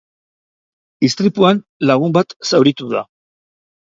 Istripuan 1.07 1.59
lagun 1.91 2.15
bat 2.17 2.35
zauritu 2.53 2.89
da. 2.97 3.03